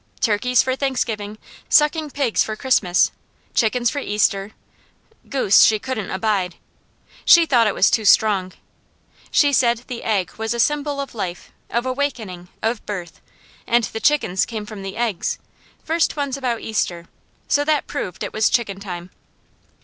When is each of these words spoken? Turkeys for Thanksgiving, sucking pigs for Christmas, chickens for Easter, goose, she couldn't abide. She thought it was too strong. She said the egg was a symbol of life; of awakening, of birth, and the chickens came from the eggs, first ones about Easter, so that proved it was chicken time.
Turkeys 0.19 0.63
for 0.63 0.75
Thanksgiving, 0.75 1.37
sucking 1.69 2.09
pigs 2.09 2.41
for 2.43 2.55
Christmas, 2.55 3.11
chickens 3.53 3.91
for 3.91 3.99
Easter, 3.99 4.53
goose, 5.29 5.61
she 5.61 5.77
couldn't 5.77 6.09
abide. 6.09 6.55
She 7.23 7.45
thought 7.45 7.67
it 7.67 7.75
was 7.75 7.91
too 7.91 8.03
strong. 8.03 8.53
She 9.29 9.53
said 9.53 9.83
the 9.85 10.03
egg 10.03 10.31
was 10.39 10.55
a 10.55 10.59
symbol 10.59 10.99
of 10.99 11.13
life; 11.13 11.51
of 11.69 11.85
awakening, 11.85 12.47
of 12.63 12.83
birth, 12.87 13.21
and 13.67 13.83
the 13.83 13.99
chickens 13.99 14.43
came 14.47 14.65
from 14.65 14.81
the 14.81 14.97
eggs, 14.97 15.37
first 15.83 16.15
ones 16.15 16.35
about 16.35 16.61
Easter, 16.61 17.05
so 17.47 17.63
that 17.63 17.85
proved 17.85 18.23
it 18.23 18.33
was 18.33 18.49
chicken 18.49 18.79
time. 18.79 19.11